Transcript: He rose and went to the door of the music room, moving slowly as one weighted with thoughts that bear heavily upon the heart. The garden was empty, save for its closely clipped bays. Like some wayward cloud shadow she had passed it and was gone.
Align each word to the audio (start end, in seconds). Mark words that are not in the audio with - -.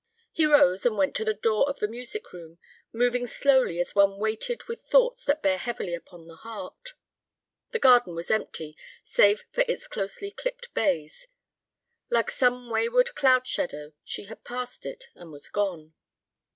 He 0.31 0.47
rose 0.47 0.83
and 0.83 0.97
went 0.97 1.15
to 1.17 1.23
the 1.23 1.31
door 1.35 1.69
of 1.69 1.77
the 1.77 1.87
music 1.87 2.33
room, 2.33 2.57
moving 2.91 3.27
slowly 3.27 3.79
as 3.79 3.93
one 3.93 4.17
weighted 4.17 4.63
with 4.63 4.81
thoughts 4.81 5.23
that 5.25 5.43
bear 5.43 5.59
heavily 5.59 5.93
upon 5.93 6.25
the 6.25 6.37
heart. 6.37 6.95
The 7.69 7.77
garden 7.77 8.15
was 8.15 8.31
empty, 8.31 8.75
save 9.03 9.43
for 9.51 9.63
its 9.67 9.85
closely 9.85 10.31
clipped 10.31 10.73
bays. 10.73 11.27
Like 12.09 12.31
some 12.31 12.71
wayward 12.71 13.13
cloud 13.13 13.45
shadow 13.45 13.93
she 14.03 14.23
had 14.23 14.43
passed 14.43 14.87
it 14.87 15.09
and 15.13 15.31
was 15.31 15.49
gone. 15.49 15.93